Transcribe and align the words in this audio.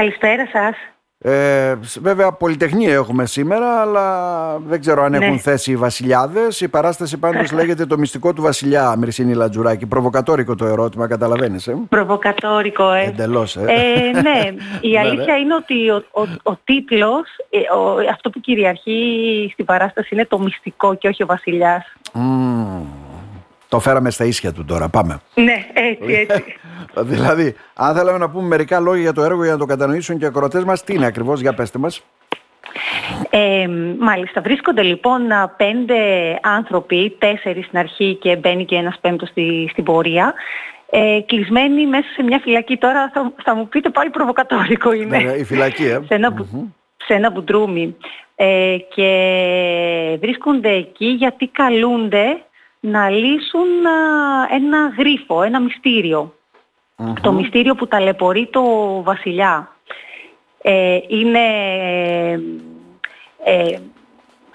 Καλησπέρα 0.00 0.46
σας. 0.52 0.76
Ε, 1.18 1.74
βέβαια 2.00 2.32
πολυτεχνία 2.32 2.92
έχουμε 2.94 3.26
σήμερα 3.26 3.80
αλλά 3.80 4.58
δεν 4.58 4.80
ξέρω 4.80 5.02
αν 5.02 5.14
έχουν 5.14 5.30
Ναι. 5.32 5.38
θέση 5.38 5.70
οι 5.70 5.76
βασιλιάδες 5.76 6.60
η 6.60 6.68
παράσταση 6.68 7.18
πάντως 7.18 7.52
λέγεται 7.58 7.86
το 7.86 7.98
μυστικό 7.98 8.32
του 8.32 8.42
βασιλιά 8.42 8.96
Μυρσίνη 8.96 9.34
Λατζουράκη 9.34 9.86
προβοκατόρικο 9.86 10.54
το 10.54 10.64
ερώτημα 10.66 11.06
καταλαβαίνεις 11.08 11.66
ε; 11.66 11.76
Προβοκατόρικο, 11.88 12.92
ε. 12.92 13.04
εντελώς 13.04 13.56
ε. 13.56 13.60
Ε, 13.60 14.20
ναι, 14.20 14.54
η 14.80 14.90
Ναι, 14.92 14.98
αλήθεια 14.98 15.34
ναι. 15.34 15.40
είναι 15.40 15.54
ότι 15.54 15.90
ο, 15.90 16.04
ο, 16.10 16.50
ο 16.52 16.56
τίτλος, 16.64 17.22
ε, 17.50 17.58
ο- 17.76 18.10
αυτό 18.12 18.30
που 18.30 18.40
κυριαρχεί 18.40 19.48
στην 19.52 19.64
παράσταση 19.64 20.08
είναι 20.14 20.24
το 20.26 20.38
μυστικό 20.38 20.94
και 20.94 21.08
όχι 21.08 21.22
ο 21.22 21.26
βασιλιάς. 21.26 21.84
Μμμ. 22.12 22.55
Το 23.68 23.80
φέραμε 23.80 24.10
στα 24.10 24.24
ίσια 24.24 24.52
του 24.52 24.64
τώρα 24.64 24.88
πάμε 24.88 25.18
Ναι, 25.34 25.66
έτσι, 25.72 26.12
έτσι. 26.28 26.44
δηλαδή 27.12 27.54
αν 27.74 27.94
θέλαμε 27.96 28.18
να 28.18 28.30
πούμε 28.30 28.46
μερικά 28.46 28.80
λόγια 28.80 29.02
για 29.02 29.12
το 29.12 29.22
έργο 29.22 29.42
για 29.42 29.52
να 29.52 29.58
το 29.58 29.64
κατανοήσουν 29.64 30.18
και 30.18 30.24
οι 30.24 30.28
ακροατές 30.28 30.64
μας 30.64 30.84
τι 30.84 30.94
είναι 30.94 31.06
ακριβώς 31.06 31.40
για 31.40 31.54
πέστε 31.54 31.78
μας 31.78 32.02
Ε, 33.30 33.68
μάλιστα, 33.98 34.40
βρίσκονται 34.40 34.82
λοιπόν 34.82 35.30
α, 35.32 35.48
πέντε 35.56 35.94
άνθρωποι, 36.42 37.16
τέσσερις 37.18 37.66
στην 37.66 37.78
αρχή 37.78 38.14
και 38.14 38.36
μπαίνει 38.36 38.64
και 38.64 38.76
ένας 38.76 38.98
πέμπτος 39.00 39.28
στη, 39.28 39.68
στην 39.70 39.84
πορεία, 39.84 40.34
ε, 40.90 41.20
κλεισμένοι 41.26 41.86
μέσα 41.86 42.08
σε 42.14 42.22
μια 42.22 42.38
φυλακή. 42.42 42.76
Τώρα 42.76 43.10
θα, 43.14 43.32
θα 43.44 43.54
μου 43.54 43.68
πείτε 43.68 43.90
πάλι 43.90 44.10
προβοκατόρικο 44.10 44.92
είναι. 44.92 45.16
Ναι, 45.16 45.22
ναι, 45.24 45.32
η 45.32 45.44
φυλακή 45.44 45.84
ε. 45.84 46.00
σε 46.06 46.14
ένα, 46.14 46.30
μπου- 46.30 46.68
σε 47.06 47.14
ένα 47.14 47.30
μπουντρούμι. 47.30 47.96
Ε, 48.34 48.76
και 48.94 49.08
βρίσκονται 50.20 50.70
εκεί 50.70 51.06
γιατί 51.06 51.46
καλούνται 51.46 52.40
να 52.80 53.10
λύσουν 53.10 53.86
α, 53.86 54.46
ένα 54.50 54.94
γρίφο, 54.98 55.42
ένα 55.42 55.60
μυστήριο. 55.60 56.34
Το 57.20 57.32
μυστήριο 57.32 57.74
που 57.74 57.86
ταλαιπωρεί 57.86 58.46
το 58.46 58.62
βασιλιά. 59.02 59.76
Ε, 60.62 60.98
είναι 61.08 61.40
ε, 63.44 63.78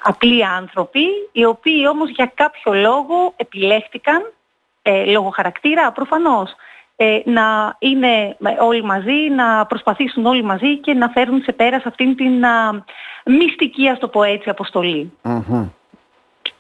απλοί 0.04 0.46
άνθρωποι, 0.46 1.06
οι 1.32 1.46
οποίοι 1.46 1.86
όμως 1.90 2.10
για 2.10 2.32
κάποιο 2.36 2.74
λόγο 2.74 3.34
επιλέχτηκαν, 3.36 4.34
ε, 4.82 5.06
λόγω 5.06 5.30
χαρακτήρα 5.30 5.92
προφανώς, 5.92 6.56
ε, 6.96 7.20
να 7.26 7.76
είναι 7.80 8.38
όλοι 8.60 8.84
μαζί, 8.84 9.30
να 9.36 9.66
προσπαθήσουν 9.66 10.26
όλοι 10.26 10.44
μαζί 10.44 10.78
και 10.78 10.94
να 10.94 11.10
φέρουν 11.10 11.42
σε 11.42 11.52
πέρα 11.52 11.80
σε 11.80 11.88
αυτήν 11.88 12.16
την 12.16 12.46
α, 12.46 12.84
μυστική, 13.26 13.90
ας 13.90 14.00
το 14.00 14.08
πω 14.08 14.24
έτσι, 14.24 14.50
αποστολή. 14.50 15.12
Μμμ. 15.22 15.70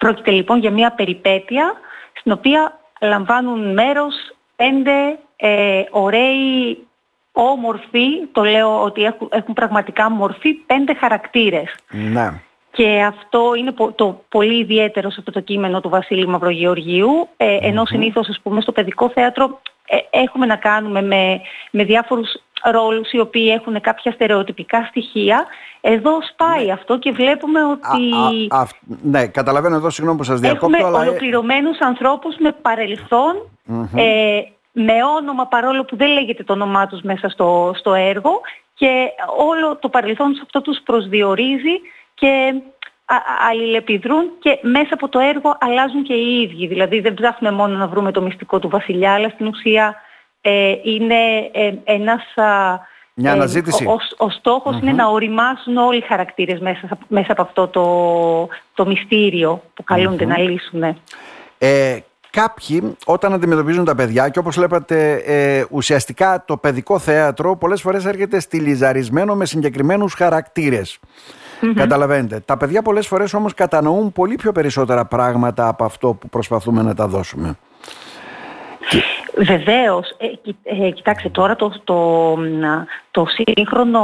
Πρόκειται 0.02 0.32
λοιπόν 0.32 0.60
για 0.60 0.72
μια 0.72 0.92
περιπέτεια 0.92 1.74
στην 2.20 2.32
οποία 2.32 2.80
λαμβάνουν 3.02 3.74
μέρος 3.74 4.14
πέντε 4.56 5.20
ε, 5.36 5.84
ωραίοι, 5.90 6.78
όμορφοι, 7.32 8.26
το 8.32 8.44
λέω 8.44 8.84
ότι 8.84 9.04
έχουν, 9.04 9.30
έχουν 9.32 9.54
πραγματικά 9.54 10.10
μορφή, 10.12 10.54
πέντε 10.54 10.94
χαρακτήρες. 10.94 11.76
ναι 11.92 12.32
Και 12.72 13.04
αυτό 13.04 13.54
είναι 13.58 13.72
πο- 13.72 13.92
το 13.92 14.24
πολύ 14.30 14.58
ιδιαίτερο 14.60 15.10
σε 15.10 15.16
αυτό 15.20 15.32
το 15.32 15.40
κείμενο 15.40 15.82
του 15.82 15.90
Βασίλη 15.90 16.28
Μαυρογεωργίου, 16.28 17.28
ε, 17.38 17.58
ενώ 17.62 17.86
συνήθως 17.86 18.30
ας 18.30 18.40
πούμε 18.44 18.62
στο 18.62 18.72
παιδικό 18.72 19.10
θέατρο 19.10 19.46
ε, 19.46 19.71
έχουμε 20.10 20.46
να 20.46 20.56
κάνουμε 20.56 21.02
με, 21.02 21.42
με 21.72 21.84
διάφορους 21.84 22.30
ρόλους 22.64 23.12
οι 23.12 23.20
οποίοι 23.20 23.52
έχουν 23.60 23.82
κάποια 23.82 24.12
στερεοτυπικά 24.12 24.86
στοιχεία. 24.90 25.46
Εδώ 25.82 26.12
σπάει 26.32 26.72
αυτό 26.72 27.00
και 27.00 27.12
βλέπουμε 27.12 27.60
Α, 27.60 27.68
ότι... 27.68 28.12
α, 28.50 28.59
αυ- 28.62 28.82
ναι, 29.02 29.28
καταλαβαίνω 29.28 29.76
εδώ, 29.76 29.90
συγγνώμη 29.90 30.18
που 30.18 30.24
σας 30.24 30.40
διακόπτω, 30.40 30.66
Έχουμε 30.78 30.88
αλλά... 30.88 31.04
ε, 31.04 31.08
ολοκληρωμένους 31.08 31.80
ανθρώπους 31.80 32.36
με 32.40 32.52
παρελθόν, 32.52 33.36
ε, 33.96 34.42
με 34.72 34.94
όνομα 35.18 35.46
παρόλο 35.48 35.84
που 35.86 35.96
δεν 35.96 36.08
λέγεται 36.08 36.44
το 36.44 36.54
όνομά 36.54 36.88
τους 36.88 37.02
μέσα 37.02 37.30
στο, 37.30 37.72
στο 37.76 37.94
έργο 37.94 38.42
και 38.74 39.08
όλο 39.38 39.76
το 39.76 39.90
παρελθόν 39.90 40.34
σε 40.34 40.42
αυτό 40.44 40.62
τους 40.62 40.80
προσδιορίζει 40.84 41.82
και 42.14 42.28
α- 42.28 42.48
α- 42.48 42.62
αλληλεπιδρούν 43.50 44.31
και 44.40 44.59
μέσα 44.62 44.90
από 44.92 45.09
το 45.09 45.20
έργο 45.20 45.58
αλλάζουν 45.59 46.04
και 46.04 46.14
οι 46.14 46.41
ίδιοι. 46.41 46.68
Δηλαδή 46.68 47.00
δεν 47.00 47.13
ψάχνουμε 47.13 47.56
μόνο 47.56 47.78
να 47.78 47.88
βρούμε 47.88 48.12
το 48.12 48.22
μυστικό 48.22 48.59
του 48.59 48.69
βασιλιά, 48.69 49.13
αλλά 49.13 49.30
στην 49.30 49.47
ουσία 49.47 49.96
ε, 50.41 50.75
είναι 50.84 51.50
ε, 51.52 51.74
ένας... 51.84 52.22
α, 52.36 52.80
Μια 53.13 53.30
ε, 53.30 53.34
αναζήτηση. 53.34 53.86
Ο, 53.86 53.91
ο, 53.91 54.25
ο 54.25 54.30
στοχος 54.30 54.80
είναι 54.81 54.91
να 54.91 55.08
οριμάσουν 55.08 55.78
όλοι 55.78 55.97
οι 55.97 56.06
χαρακτήρες 56.08 56.59
μέσα, 56.59 56.97
μέσα 57.08 57.31
από 57.31 57.41
αυτό 57.41 57.68
το, 57.68 57.86
το 58.74 58.86
μυστήριο 58.86 59.63
που 59.74 59.84
καλούνται 59.84 60.25
να 60.25 60.38
λύσουν. 60.40 60.84
Ε, 61.57 61.97
κάποιοι 62.30 62.96
όταν 63.06 63.34
αντιμετωπίζουν 63.34 63.86
τα 63.86 63.96
παιδιά 63.96 64.30
και 64.30 64.40
όπως 64.40 64.56
βλέπατε 64.56 65.13
ε, 65.25 65.66
ουσιαστικά 65.69 66.44
το 66.47 66.57
παιδικό 66.57 67.00
θέατρο 67.00 67.57
πολλές 67.57 67.81
φορές 67.81 68.06
έρχεται 68.06 68.40
στυλιζαρισμένο 68.40 69.36
με 69.36 69.46
συγκεκριμένους 69.46 70.13
χαρακτήρες. 70.13 71.00
Καταλαβαίνετε. 71.76 72.40
Τα 72.46 72.58
παιδιά 72.58 72.82
πολλές 72.82 73.08
φορές 73.08 73.34
όμως 73.34 73.54
κατανοούν 73.54 74.12
πολύ 74.12 74.36
πιο 74.36 74.52
περισσότερα 74.52 75.06
πράγματα 75.06 75.68
από 75.68 75.84
αυτό 75.84 76.14
που 76.14 76.30
προσπαθούμε 76.30 76.82
να 76.82 76.96
τα 76.96 77.08
δώσουμε. 77.08 77.56
Βεβαίως. 79.38 80.16
Ε, 80.18 80.28
κοι- 80.28 80.56
ε, 80.64 80.90
κοιτάξτε 80.90 81.30
τώρα 81.30 81.56
το, 81.56 81.74
το, 81.84 81.96
μ, 82.38 82.84
το 83.12 83.26
σύγχρονο 83.26 84.02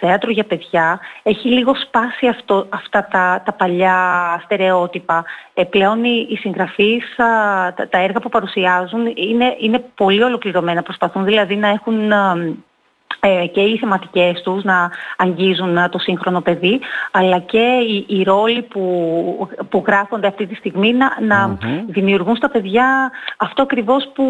θέατρο 0.00 0.30
για 0.30 0.44
παιδιά 0.44 1.00
έχει 1.22 1.48
λίγο 1.48 1.74
σπάσει 1.74 2.26
αυτό, 2.26 2.66
αυτά 2.68 3.08
τα, 3.10 3.42
τα 3.44 3.52
παλιά 3.52 3.96
στερεότυπα. 4.44 5.24
Ε, 5.54 5.64
πλέον 5.64 6.04
οι, 6.04 6.26
οι 6.30 6.36
συγγραφείς, 6.36 7.18
α, 7.18 7.26
τα, 7.74 7.88
τα 7.88 7.98
έργα 7.98 8.20
που 8.20 8.28
παρουσιάζουν 8.28 9.06
είναι, 9.14 9.56
είναι 9.60 9.84
πολύ 9.94 10.22
ολοκληρωμένα. 10.22 10.82
Προσπαθούν 10.82 11.24
δηλαδή 11.24 11.56
να 11.56 11.68
έχουν 11.68 12.12
α, 12.12 12.36
ε, 12.38 12.52
και 13.52 13.60
οι 13.60 13.78
θεματικές 13.78 14.42
τους 14.42 14.64
να 14.64 14.90
αγγίζουν 15.16 15.78
α, 15.78 15.88
το 15.88 15.98
σύγχρονο 15.98 16.40
παιδί, 16.40 16.80
αλλά 17.10 17.38
και 17.38 17.78
οι, 17.88 18.04
οι 18.08 18.22
ρόλοι 18.22 18.62
που, 18.62 19.48
που 19.68 19.82
γράφονται 19.86 20.26
αυτή 20.26 20.46
τη 20.46 20.54
στιγμή 20.54 20.92
να, 20.92 21.16
να 21.20 21.58
δημιουργούν 21.86 22.36
στα 22.36 22.50
παιδιά 22.50 23.10
αυτό 23.36 23.62
ακριβώς 23.62 24.10
που, 24.14 24.24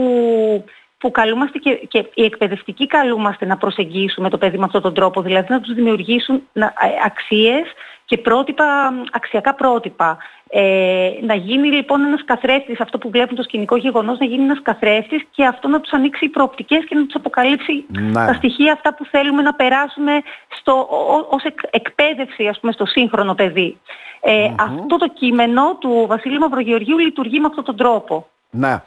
που 0.98 1.10
καλούμαστε 1.10 1.58
και, 1.58 1.70
και 1.88 2.10
οι 2.14 2.24
εκπαιδευτικοί 2.24 2.86
καλούμαστε 2.86 3.46
να 3.46 3.56
προσεγγίσουμε 3.56 4.30
το 4.30 4.38
παιδί 4.38 4.58
με 4.58 4.64
αυτόν 4.64 4.82
τον 4.82 4.94
τρόπο, 4.94 5.22
δηλαδή 5.22 5.52
να 5.52 5.60
τους 5.60 5.74
δημιουργήσουν 5.74 6.42
να, 6.52 6.66
ε, 6.66 6.70
αξίες 7.04 7.64
και 8.04 8.18
πρότυπα, 8.18 8.92
αξιακά 9.12 9.54
πρότυπα. 9.54 10.18
Ε, 10.54 11.10
να 11.22 11.34
γίνει 11.34 11.68
λοιπόν 11.68 12.00
ένας 12.04 12.24
καθρέφτης, 12.24 12.80
αυτό 12.80 12.98
που 12.98 13.10
βλέπουν 13.10 13.36
το 13.36 13.42
σκηνικό 13.42 13.76
γεγονός, 13.76 14.18
να 14.18 14.26
γίνει 14.26 14.42
ένας 14.42 14.62
καθρέφτης 14.62 15.22
και 15.30 15.44
αυτό 15.44 15.68
να 15.68 15.80
τους 15.80 15.92
ανοίξει 15.92 16.24
οι 16.24 16.28
προοπτικές 16.28 16.84
και 16.88 16.94
να 16.94 17.04
τους 17.06 17.14
αποκαλύψει 17.14 17.84
Ναι. 17.88 18.12
τα 18.26 18.32
στοιχεία 18.34 18.72
αυτά 18.72 18.94
που 18.94 19.04
θέλουμε 19.10 19.42
να 19.42 19.54
περάσουμε 19.54 20.12
στο, 20.58 20.72
ό- 20.90 21.26
ως 21.34 21.42
εκ- 21.44 21.60
εκπαίδευση 21.70 22.46
ας 22.46 22.60
πούμε, 22.60 22.72
στο 22.72 22.86
σύγχρονο 22.86 23.34
παιδί. 23.34 23.78
Ε, 24.20 24.44
Αυτό 24.58 24.96
το 24.96 25.08
κείμενο 25.08 25.76
του 25.80 26.04
Βασίλη 26.08 26.38
Μαυρογεωργίου 26.38 26.98
λειτουργεί 26.98 27.40
με 27.40 27.46
αυτόν 27.46 27.64
τον 27.64 27.76
τρόπο. 27.76 28.26
Ναι. 28.50 28.82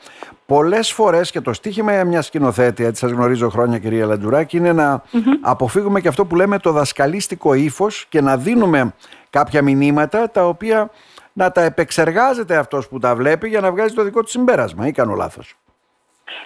Πολλές 0.46 0.92
φορές 0.92 1.32
και 1.32 1.42
το 1.42 1.54
στίχημα 1.54 2.04
μια 2.04 2.22
σκηνοθέτη, 2.22 2.84
έτσι 2.86 3.00
σας 3.02 3.12
γνωρίζω 3.12 3.50
χρόνια 3.50 3.80
κυρία 3.80 4.06
Λαντζουράκη, 4.06 4.58
είναι 4.58 4.74
να 4.74 5.02
αποφύγουμε 5.42 6.02
και 6.02 6.08
αυτό 6.08 6.26
που 6.26 6.36
λέμε 6.36 6.60
το 6.60 6.72
δασκαλίστικο 6.72 7.54
ύφος 7.54 8.06
και 8.10 8.22
να 8.22 8.38
δίνουμε 8.38 8.94
κάποια 9.30 9.62
μηνύματα 9.62 10.32
τα 10.32 10.48
οποία 10.48 10.90
να 11.38 11.52
τα 11.52 11.62
επεξεργάζεται 11.62 12.56
αυτός 12.56 12.88
που 12.88 13.00
τα 13.00 13.16
βλέπει 13.16 13.48
για 13.50 13.62
να 13.62 13.72
βγάζει 13.72 13.94
το 13.96 14.04
δικό 14.04 14.22
του 14.24 14.30
συμπέρασμα. 14.30 14.88
Ή 14.88 14.92
κάνω 14.92 15.14
λάθος. 15.14 15.56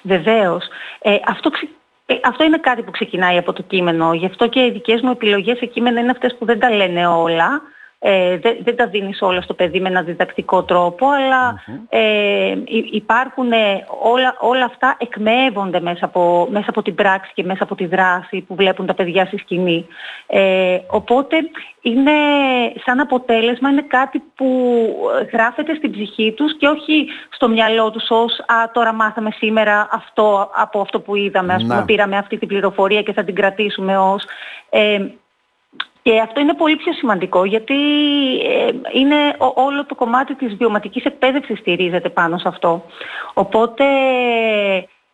Βεβαίως. 0.01 0.67
Ε, 1.01 1.15
αυτό, 1.27 1.49
ξε- 1.49 1.69
ε, 2.05 2.13
αυτό 2.23 2.43
είναι 2.43 2.57
κάτι 2.57 2.81
που 2.81 2.91
ξεκινάει 2.91 3.37
από 3.37 3.53
το 3.53 3.61
κείμενο. 3.61 4.13
Γι' 4.13 4.25
αυτό 4.25 4.47
και 4.47 4.65
οι 4.65 4.71
δικές 4.71 5.01
μου 5.01 5.11
επιλογές 5.11 5.57
σε 5.57 5.65
κείμενα 5.65 5.99
είναι 5.99 6.11
αυτές 6.11 6.35
που 6.39 6.45
δεν 6.45 6.59
τα 6.59 6.69
λένε 6.69 7.07
όλα. 7.07 7.61
Ε, 8.01 8.37
δεν, 8.37 8.57
δεν 8.63 8.75
τα 8.75 8.87
δίνεις 8.87 9.21
όλα 9.21 9.41
στο 9.41 9.53
παιδί 9.53 9.79
με 9.79 9.89
ένα 9.89 10.01
διδακτικό 10.01 10.63
τρόπο, 10.63 11.07
αλλά 11.09 11.63
ε, 11.89 12.55
υ- 12.65 12.93
υπάρχουν 12.93 13.51
ε, 13.51 13.85
όλα, 14.01 14.35
όλα 14.39 14.65
αυτά 14.65 14.95
εκμεύονται 14.99 15.79
μέσα 15.79 16.05
από, 16.05 16.47
μέσα 16.51 16.65
από 16.69 16.81
την 16.81 16.95
πράξη 16.95 17.31
και 17.33 17.43
μέσα 17.43 17.63
από 17.63 17.75
τη 17.75 17.85
δράση 17.85 18.41
που 18.47 18.55
βλέπουν 18.55 18.85
τα 18.85 18.93
παιδιά 18.93 19.25
στη 19.25 19.37
σκηνή. 19.37 19.85
Ε, 20.27 20.77
οπότε 20.89 21.35
είναι 21.81 22.11
σαν 22.85 22.99
αποτέλεσμα, 22.99 23.69
είναι 23.69 23.85
κάτι 23.87 24.23
που 24.35 24.73
ε, 25.21 25.23
γράφεται 25.35 25.75
στην 25.75 25.91
ψυχή 25.91 26.33
τους 26.37 26.57
και 26.57 26.67
όχι 26.67 27.07
στο 27.29 27.47
μυαλό 27.49 27.91
τους 27.91 28.09
ως 28.09 28.39
«Α, 28.39 28.71
τώρα 28.73 28.93
μάθαμε 28.93 29.31
σήμερα 29.31 29.87
αυτό 29.91 30.49
από 30.53 30.81
αυτό 30.81 30.99
που 30.99 31.15
είδαμε, 31.15 31.53
ας 31.53 31.63
Να. 31.63 31.73
πούμε, 31.73 31.85
πήραμε 31.85 32.17
αυτή 32.17 32.37
την 32.37 32.47
πληροφορία 32.47 33.01
και 33.01 33.13
θα 33.13 33.23
την 33.23 33.35
κρατήσουμε 33.35 33.97
ως...» 33.97 34.23
ε, 34.69 34.99
και 36.01 36.19
αυτό 36.19 36.39
είναι 36.39 36.53
πολύ 36.53 36.75
πιο 36.75 36.93
σημαντικό 36.93 37.45
γιατί 37.45 37.75
ε, 38.39 38.69
είναι 38.93 39.15
ο- 39.37 39.61
όλο 39.63 39.85
το 39.85 39.95
κομμάτι 39.95 40.35
της 40.35 40.55
βιωματικής 40.55 41.03
εκπαίδευσης 41.05 41.59
στηρίζεται 41.59 42.09
πάνω 42.09 42.37
σε 42.37 42.47
αυτό. 42.47 42.85
Οπότε 43.33 43.83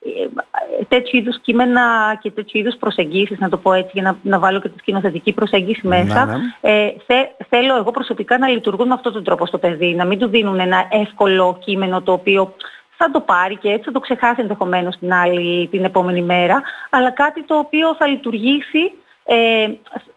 ε, 0.06 0.84
τέτοιου 0.88 1.18
είδους 1.20 1.40
κείμενα 1.42 1.82
και 2.22 2.32
τέτοιου 2.32 2.60
είδους 2.60 2.76
προσεγγίσεις, 2.76 3.40
να 3.40 3.50
το 3.50 3.58
πω 3.58 3.74
έτσι 3.74 3.90
για 3.94 4.02
να, 4.02 4.18
να 4.22 4.40
βάλω 4.40 4.60
και 4.60 4.70
τη 4.70 4.80
σκηνοθετική 4.80 5.34
προσέγγιση 5.34 5.88
μέσα, 5.88 6.26
Ναι, 6.26 6.34
ναι. 6.34 6.40
ε, 6.62 6.94
θε- 7.06 7.30
θέλω 7.50 7.76
εγώ 7.76 7.92
προσωπικά 7.92 8.38
να 8.38 8.48
λειτουργούν 8.48 8.88
με 8.88 8.94
αυτόν 8.94 9.14
τον 9.14 9.24
τρόπο 9.24 9.46
στο 9.46 9.58
παιδί, 9.58 9.94
να 9.96 10.06
μην 10.06 10.20
του 10.20 10.28
δίνουν 10.28 10.60
ένα 10.60 10.88
εύκολο 10.92 11.58
κείμενο 11.66 12.02
το 12.02 12.12
οποίο 12.12 12.54
θα 12.98 13.12
το 13.12 13.20
πάρει 13.22 13.58
και 13.58 13.70
έτσι 13.70 13.84
θα 13.84 13.92
το 13.92 14.00
ξεχάσει 14.00 14.42
ενδεχομένως 14.42 14.98
την 14.98 15.14
άλλη 15.14 15.68
την 15.68 15.84
επόμενη 15.84 16.22
μέρα, 16.22 16.62
αλλά 16.90 17.12
κάτι 17.12 17.44
το 17.44 17.58
οποίο 17.58 17.96
θα 17.96 18.08
λειτουργήσει 18.08 18.92
ε, 19.26 19.68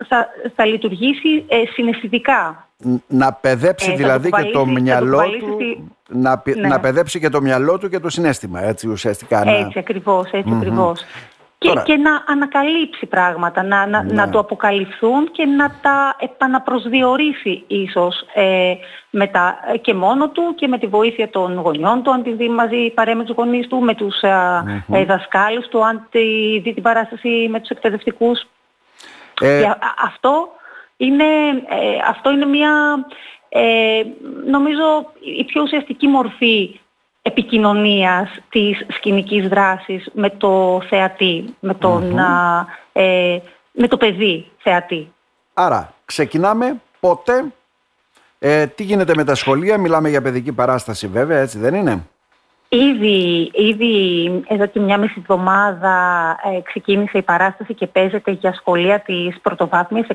θα, 0.09 0.29
θα 0.55 0.65
λειτουργήσει 0.65 1.45
ε, 1.49 1.63
συναισθητικά. 1.73 2.69
Να 3.07 3.33
παιδέψει 3.33 3.95
δηλαδή 3.95 4.31
και 4.31 4.51
το 4.53 4.67
μυαλό 4.67 5.23
του, 5.39 5.59
να, 6.09 6.43
ναι. 6.57 6.69
να 6.69 6.81
παιδέψει 6.81 7.21
και 7.21 7.29
το 7.29 7.41
μυαλό 7.41 7.79
του 7.79 7.89
και 7.89 7.99
το 7.99 8.09
συνέστημα, 8.09 8.63
έτσι 8.63 8.89
ουσιαστικά. 8.89 9.43
Έτσι 9.49 9.79
ακριβώς, 9.79 10.31
έτσι 10.31 10.53
ακριβώς. 10.55 11.05
Και, 11.59 11.73
και 11.85 11.97
να 11.97 12.25
ανακαλύψει 12.27 13.07
πράγματα, 13.07 13.63
να, 13.63 13.87
να, 13.87 14.03
να 14.03 14.25
ναι. 14.25 14.33
του 14.33 14.39
αποκαλυφθούν 14.39 15.31
και 15.31 15.45
να 15.45 15.71
τα 15.83 16.17
επαναπροσδιορίσει 16.19 17.65
ίσως 17.67 18.27
ε, 18.35 18.75
μετά, 19.11 19.57
και 19.81 19.95
μόνο 19.95 20.29
του 20.29 20.55
και 20.57 20.69
με 20.69 20.79
τη 20.79 20.87
βοήθεια 20.87 21.31
των 21.31 21.59
γονιών 21.59 22.03
του, 22.03 22.13
αν 22.13 22.23
τη 22.23 22.33
δει 22.33 22.49
μαζί 22.49 22.91
παρέ 22.95 23.15
με 23.15 23.25
τους 23.25 23.37
γονείς 23.37 23.67
του, 23.67 23.79
με 23.81 23.95
τους 23.95 24.15
mm 24.23 25.05
δασκάλους 25.07 25.69
του, 25.69 25.87
αν 25.87 26.07
τη 26.11 26.59
δει 26.59 26.75
την 26.75 26.83
παράσταση 26.83 27.49
με 27.51 27.61
τους 27.61 27.69
εκπαιδευτικούς. 27.69 28.47
Ε... 29.41 29.65
αυτό, 30.05 30.49
είναι, 30.97 31.25
ε, 31.69 31.99
αυτό 32.09 32.31
είναι 32.31 32.47
μια, 32.47 33.07
ε, 33.49 34.03
νομίζω, 34.47 35.13
η 35.39 35.45
πιο 35.45 35.63
ουσιαστική 35.63 36.07
μορφή 36.07 36.81
επικοινωνίας 37.23 38.29
της 38.49 38.87
σκηνικής 38.89 39.49
δράσης 39.49 40.09
με 40.13 40.31
το 40.31 40.83
θεατή, 40.89 41.55
με, 41.61 41.75
τον, 41.75 42.19
ε, 42.93 43.39
με 43.73 43.89
το 43.89 43.97
παιδί 43.97 44.51
θεατή. 44.59 45.13
Άρα, 45.55 45.95
ξεκινάμε 46.05 46.81
πότε, 47.01 47.45
ε, 48.39 48.67
τι 48.67 48.83
γίνεται 48.83 49.13
με 49.17 49.25
τα 49.25 49.35
σχολεία, 49.35 49.79
μιλάμε 49.79 50.09
για 50.09 50.23
παιδική 50.23 50.53
παράσταση 50.53 51.07
βέβαια, 51.07 51.39
έτσι 51.39 51.59
δεν 51.59 51.75
είναι; 51.75 52.07
Ήδη, 52.69 53.51
ήδη 53.55 54.45
εδώ 54.49 54.67
και 54.67 54.81
μια 54.81 54.99
μισή 54.99 55.15
εβδομάδα 55.19 55.97
ε, 56.45 56.61
ξεκίνησε 56.61 57.19
η 57.19 57.23
παράσταση 57.23 57.75
και 57.75 57.87
παίζεται 57.87 58.31
για 58.31 58.53
σχολεία 58.53 59.01
της 59.01 59.41
πρωτοβάθμιας 59.43 60.07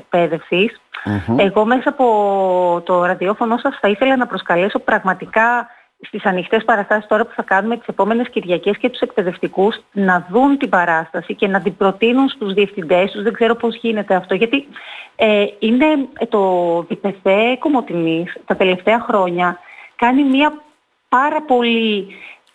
Εγώ 1.36 1.64
μέσα 1.64 1.88
από 1.88 2.82
το 2.84 3.04
ραδιόφωνο 3.04 3.58
σας 3.58 3.78
θα 3.80 3.88
ήθελα 3.88 4.16
να 4.16 4.26
προσκαλέσω 4.26 4.78
πραγματικά 4.78 5.68
στις 6.00 6.24
ανοιχτές 6.24 6.64
παραστάσεις 6.64 7.06
τώρα 7.06 7.24
που 7.24 7.32
θα 7.34 7.42
κάνουμε 7.42 7.76
τις 7.76 7.86
επόμενες 7.86 8.28
Κυριακές 8.28 8.78
και 8.78 8.88
τους 8.88 9.00
εκπαιδευτικούς 9.00 9.80
να 9.92 10.26
δουν 10.30 10.58
την 10.58 10.68
παράσταση 10.68 11.34
και 11.34 11.48
να 11.48 11.60
την 11.60 11.76
προτείνουν 11.76 12.28
στους 12.28 12.52
διευθυντές 12.52 13.10
τους. 13.10 13.22
Δεν 13.22 13.32
ξέρω 13.32 13.54
πώς 13.54 13.76
γίνεται 13.76 14.14
αυτό. 14.14 14.34
Γιατί 14.34 14.68
ε, 15.16 15.44
είναι 15.58 15.86
ε, 16.18 16.26
το 16.26 16.40
ΔΠΘ 16.88 17.58
Κομωτινής 17.58 18.36
τα 18.44 18.56
τελευταία 18.56 19.00
χρόνια 19.00 19.58
κάνει 19.96 20.24
μια 20.24 20.62
πάρα 21.08 21.42
πολύ 21.42 22.06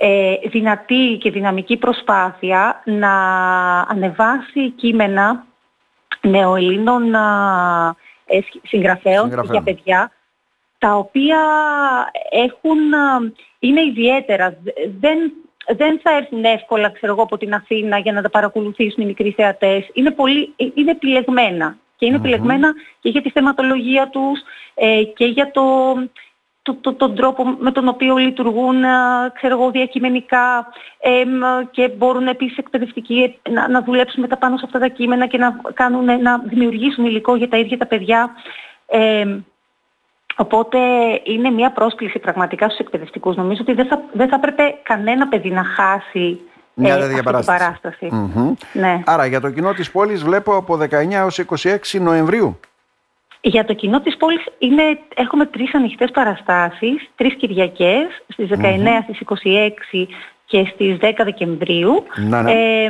ε, 0.01 0.35
δυνατή 0.49 1.17
και 1.21 1.31
δυναμική 1.31 1.77
προσπάθεια 1.77 2.81
να 2.85 3.11
ανεβάσει 3.79 4.69
κείμενα 4.75 5.45
νεοελλήνων 6.21 7.13
ε, 8.25 8.39
συγγραφέων 8.63 9.43
για 9.51 9.61
παιδιά 9.61 10.11
τα 10.77 10.95
οποία 10.95 11.39
έχουν, 12.29 12.77
είναι 13.59 13.81
ιδιαίτερα. 13.81 14.57
Δεν, 14.99 15.17
δεν 15.75 15.99
θα 16.03 16.15
έρθουν 16.15 16.43
εύκολα, 16.43 16.89
ξέρω 16.89 17.11
εγώ, 17.11 17.21
από 17.21 17.37
την 17.37 17.53
Αθήνα 17.53 17.97
για 17.97 18.11
να 18.11 18.21
τα 18.21 18.29
παρακολουθήσουν 18.29 19.03
οι 19.03 19.05
μικροί 19.05 19.31
θεατές. 19.31 19.89
Είναι, 19.93 20.11
πολύ, 20.11 20.53
είναι 20.73 20.91
επιλεγμένα. 20.91 21.77
Και 21.95 22.05
είναι 22.05 22.15
επιλεγμένα 22.15 22.73
και 22.99 23.09
για 23.09 23.21
τη 23.21 23.29
θεματολογία 23.29 24.09
τους 24.09 24.39
ε, 24.73 25.03
και 25.03 25.25
για 25.25 25.51
το, 25.51 25.63
το, 26.69 26.77
το, 26.81 26.93
τον 26.93 27.15
τρόπο 27.15 27.43
με 27.59 27.71
τον 27.71 27.87
οποίο 27.87 28.15
λειτουργούν 28.15 28.81
ξέρω 29.33 29.53
εγώ, 29.59 29.71
διακειμενικά 29.71 30.67
ε, 30.99 31.23
και 31.71 31.89
μπορούν 31.97 32.27
επίσης 32.27 32.57
εκπαιδευτικοί 32.57 33.39
να, 33.49 33.69
να 33.69 33.81
δουλέψουν 33.81 34.21
μετά 34.21 34.37
πάνω 34.37 34.57
σε 34.57 34.63
αυτά 34.65 34.79
τα 34.79 34.87
κείμενα 34.87 35.27
και 35.27 35.37
να, 35.37 35.61
κάνουν, 35.73 36.21
να 36.21 36.37
δημιουργήσουν 36.37 37.05
υλικό 37.05 37.35
για 37.35 37.49
τα 37.49 37.57
ίδια 37.57 37.77
τα 37.77 37.85
παιδιά. 37.85 38.29
Ε, 38.85 39.25
Οπότε 40.41 40.79
είναι 41.23 41.49
μια 41.49 41.71
πρόσκληση 41.71 42.19
πραγματικά 42.19 42.65
στους 42.65 42.79
εκπαιδευτικούς. 42.79 43.35
Νομίζω 43.35 43.61
ότι 43.61 43.73
δεν 43.73 43.87
θα, 43.87 44.01
δεν 44.13 44.29
θα 44.29 44.35
έπρεπε 44.35 44.63
κανένα 44.83 45.27
παιδί 45.27 45.49
να 45.49 45.63
χάσει 45.63 46.39
μια 46.73 46.95
ε, 46.95 47.03
αυτή 47.03 47.21
παράσταση. 47.45 48.09
Ναι. 48.73 49.01
Άρα 49.05 49.25
για 49.25 49.41
το 49.41 49.49
κοινό 49.49 49.73
της 49.73 49.91
πόλης 49.91 50.23
βλέπω 50.23 50.55
από 50.55 50.77
19 50.81 50.87
έως 51.11 51.41
26 51.63 51.77
Νοεμβρίου. 51.99 52.59
Για 53.41 53.65
το 53.65 53.73
κοινό 53.73 54.01
της 54.01 54.17
πόλης 54.17 54.43
είναι, 54.57 54.99
έχουμε 55.15 55.45
τρεις 55.45 55.75
ανοιχτές 55.75 56.11
παραστάσεις, 56.11 57.09
τρεις 57.15 57.35
Κυριακές, 57.35 58.05
στις 58.27 58.47
19, 58.47 58.99
mm 58.99 59.03
στις 59.03 59.19
26 59.19 60.07
και 60.45 60.65
στις 60.73 60.97
10 61.01 61.23
Δεκεμβρίου. 61.23 62.03
Να, 62.15 62.41
ναι. 62.41 62.51
ε, 62.51 62.89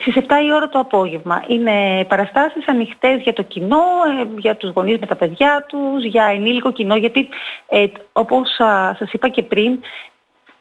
στις 0.00 0.14
7 0.16 0.20
η 0.44 0.52
ώρα 0.52 0.68
το 0.68 0.78
απόγευμα. 0.78 1.44
Είναι 1.46 2.04
παραστάσεις 2.08 2.68
ανοιχτές 2.68 3.22
για 3.22 3.32
το 3.32 3.42
κοινό, 3.42 3.82
ε, 4.20 4.38
για 4.38 4.56
τους 4.56 4.70
γονείς 4.70 4.98
με 4.98 5.06
τα 5.06 5.16
παιδιά 5.16 5.66
τους, 5.68 6.04
για 6.04 6.24
ενήλικο 6.24 6.72
κοινό, 6.72 6.96
γιατί 6.96 7.28
ε, 7.68 7.86
όπως 8.12 8.58
α, 8.58 8.94
σας 8.98 9.12
είπα 9.12 9.28
και 9.28 9.42
πριν, 9.42 9.78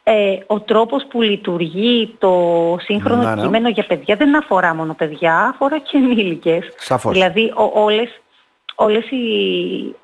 ε, 0.04 0.38
ο 0.48 0.60
τρόπος 0.60 1.06
που 1.10 1.22
λειτουργεί 1.22 2.16
το 2.20 2.34
σύγχρονο 2.80 3.36
ναι. 3.36 3.42
κείμενο 3.42 3.70
για 3.70 3.86
παιδιά 3.86 4.16
δεν 4.16 4.38
αφορά 4.38 4.76
μόνο 4.76 4.94
παιδιά, 4.94 5.36
αφορά 5.54 5.80
και 5.80 5.98
ενήλικες. 5.98 6.74
Σαφώς. 6.78 7.14
Δηλαδή 7.14 7.54
ο, 7.56 7.72
όλες, 7.74 8.22
όλες, 8.82 9.10
οι, 9.10 9.96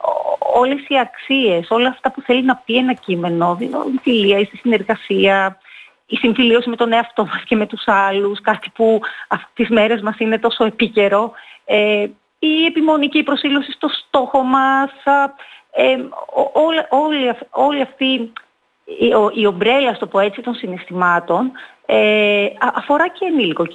όλες 0.53 0.87
οι 0.87 0.99
αξίες, 0.99 1.67
όλα 1.69 1.87
αυτά 1.87 2.11
που 2.11 2.21
θέλει 2.21 2.43
να 2.43 2.55
πει 2.55 2.75
ένα 2.75 2.93
κείμενο, 2.93 3.55
δηλαδή 3.55 3.89
η 3.95 3.99
φιλία, 4.01 4.39
η 4.39 4.49
συνεργασία, 4.61 5.57
η 6.05 6.15
συμφιλίωση 6.15 6.69
με 6.69 6.75
τον 6.75 6.93
εαυτό 6.93 7.25
μας 7.25 7.43
και 7.45 7.55
με 7.55 7.65
τους 7.65 7.83
άλλους, 7.85 8.41
κάτι 8.41 8.69
που 8.75 9.01
αυτές 9.27 9.51
τις 9.53 9.69
μέρες 9.69 10.01
μας 10.01 10.19
είναι 10.19 10.39
τόσο 10.39 10.65
επίκαιρο, 10.65 11.31
ε, 11.65 12.07
η 12.39 12.65
επιμονική 12.65 13.23
προσήλωση 13.23 13.71
στο 13.71 13.87
στόχο 13.87 14.43
μας, 14.43 14.91
ε, 15.71 15.95
όλη, 16.89 17.31
όλη 17.49 17.81
αυτή 17.81 18.05
η, 18.85 19.11
η 19.33 19.45
ομπρέλα, 19.45 19.93
στο 19.93 20.07
πω 20.07 20.19
έτσι, 20.19 20.41
των 20.41 20.53
συναισθημάτων 20.53 21.51
ε, 21.85 22.45
αφορά 22.73 23.07
και 23.07 23.25
ενήλικο 23.25 23.65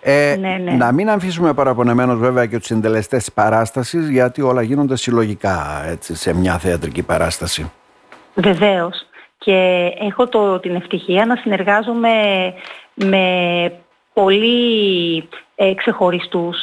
Ε, 0.00 0.36
ναι, 0.40 0.60
ναι. 0.64 0.72
Να 0.72 0.92
μην 0.92 1.10
αμφίσουμε 1.10 1.54
παραπονεμένος 1.54 2.18
βέβαια 2.18 2.46
και 2.46 2.58
τους 2.58 2.66
συντελεστές 2.66 3.24
της 3.24 3.32
παράστασης 3.32 4.08
γιατί 4.08 4.42
όλα 4.42 4.62
γίνονται 4.62 4.96
συλλογικά 4.96 5.84
έτσι, 5.86 6.14
σε 6.14 6.34
μια 6.34 6.58
θεατρική 6.58 7.02
παράσταση. 7.02 7.72
Βεβαίως 8.34 9.06
και 9.38 9.90
έχω 10.00 10.28
το, 10.28 10.58
την 10.58 10.74
ευτυχία 10.74 11.26
να 11.26 11.36
συνεργάζομαι 11.36 12.12
με 12.94 13.24
πολύ 14.12 15.28
ε, 15.54 15.74
ξεχωριστούς 15.74 16.56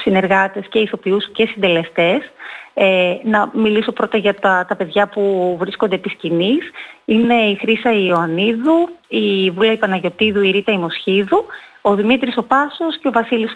συνεργάτες 0.00 0.66
και 0.68 0.78
ηθοποιούς 0.78 1.30
και 1.32 1.46
συντελεστές. 1.46 2.30
Ε, 2.74 3.14
να 3.24 3.50
μιλήσω 3.54 3.92
πρώτα 3.92 4.18
για 4.18 4.34
τα, 4.34 4.64
τα 4.68 4.76
παιδιά 4.76 5.08
που 5.08 5.56
βρίσκονται 5.60 5.94
επί 5.94 6.08
σκηνής. 6.08 6.70
Είναι 7.04 7.34
η 7.34 7.54
Χρύσα 7.54 7.92
Ιωαννίδου, 7.92 8.88
η 9.08 9.50
Βούλα 9.50 9.76
Παναγιωτίδου, 9.76 10.42
η 10.42 10.50
Ρίτα 10.50 10.72
Ιμοσχίδου, 10.72 11.44
ο 11.82 11.94
Δημήτρης 11.94 12.36
ο 12.36 12.42
Πάσος 12.42 12.98
και 12.98 13.08
ο 13.08 13.12
Βασίλης 13.12 13.52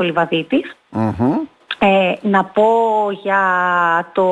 Ε, 1.79 2.13
να 2.21 2.45
πω 2.45 2.71
για 3.23 3.41
το 4.13 4.29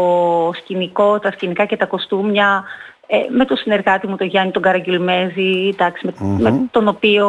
σκηνικό, 0.54 1.18
τα 1.18 1.30
σκηνικά 1.30 1.64
και 1.64 1.76
τα 1.76 1.86
κοστούμια 1.86 2.64
ε, 3.06 3.16
με 3.28 3.44
τον 3.44 3.56
συνεργάτη 3.56 4.06
μου 4.06 4.16
τον 4.16 4.26
Γιάννη 4.26 4.52
τον 4.52 4.62
Καραγγιλμέζη, 4.62 5.74
με, 6.38 6.68
τον 6.70 6.88
οποίο 6.88 7.28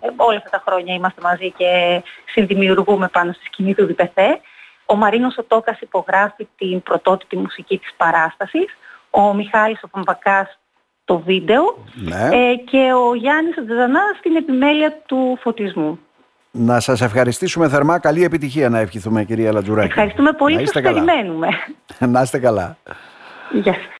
ε, 0.00 0.08
όλα 0.16 0.36
αυτά 0.36 0.50
τα 0.50 0.62
χρόνια 0.66 0.94
είμαστε 0.94 1.20
μαζί 1.22 1.50
και 1.56 2.02
συνδημιουργούμε 2.26 3.08
πάνω 3.08 3.32
στη 3.32 3.44
σκηνή 3.44 3.74
του 3.74 3.86
Διπεθέ. 3.86 4.40
Ο 4.86 4.94
Μαρίνος 4.94 5.38
Οτόκας 5.38 5.80
υπογράφει 5.80 6.48
την 6.58 6.82
πρωτότυπη 6.82 7.36
μουσική 7.36 7.78
της 7.78 7.94
παράστασης, 7.96 8.76
ο 9.10 9.34
Μιχάλης 9.34 9.82
ο 9.82 9.88
Παμπακάς 9.88 10.57
το 11.08 11.18
βίντεο 11.18 11.62
ναι. 11.94 12.28
ε, 12.32 12.54
και 12.54 12.92
ο 13.08 13.14
Γιάννης 13.14 13.58
Αντζανάς 13.58 14.16
στην 14.18 14.36
επιμέλεια 14.36 15.02
του 15.06 15.38
φωτισμού. 15.40 15.98
Να 16.50 16.80
σας 16.80 17.00
ευχαριστήσουμε 17.00 17.68
θερμά. 17.68 17.98
Καλή 17.98 18.24
επιτυχία 18.24 18.68
να 18.68 18.78
ευχηθούμε 18.78 19.24
κυρία 19.24 19.52
Λατζουράκη. 19.52 19.88
Ευχαριστούμε 19.88 20.32
πολύ 20.32 20.56
και 20.56 20.66
σας 20.66 20.82
περιμένουμε. 20.82 21.48
να 22.12 22.22
είστε 22.22 22.38
καλά. 22.38 22.76
Γεια 23.52 23.72
σας. 23.72 23.82